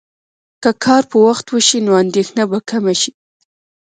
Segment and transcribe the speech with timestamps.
[0.63, 3.11] که کار په وخت وشي، نو اندېښنه به کمه شي.